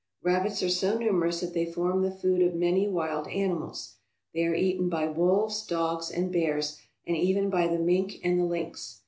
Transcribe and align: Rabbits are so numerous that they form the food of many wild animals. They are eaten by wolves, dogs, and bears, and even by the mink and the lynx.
Rabbits 0.23 0.63
are 0.63 0.69
so 0.69 0.97
numerous 0.97 1.41
that 1.41 1.53
they 1.53 1.71
form 1.71 2.01
the 2.01 2.09
food 2.09 2.41
of 2.41 2.55
many 2.55 2.87
wild 2.87 3.27
animals. 3.27 3.97
They 4.33 4.45
are 4.47 4.55
eaten 4.55 4.89
by 4.89 5.05
wolves, 5.07 5.63
dogs, 5.63 6.09
and 6.09 6.31
bears, 6.31 6.79
and 7.05 7.15
even 7.15 7.51
by 7.51 7.67
the 7.67 7.77
mink 7.77 8.19
and 8.23 8.39
the 8.39 8.45
lynx. 8.45 8.99